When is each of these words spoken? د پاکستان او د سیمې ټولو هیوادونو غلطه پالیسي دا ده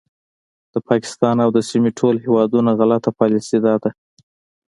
د 0.73 0.75
پاکستان 0.89 1.35
او 1.43 1.49
د 1.53 1.59
سیمې 1.69 1.91
ټولو 1.99 2.17
هیوادونو 2.25 2.69
غلطه 2.79 3.09
پالیسي 3.19 3.57
دا 3.65 3.75
ده 3.83 3.89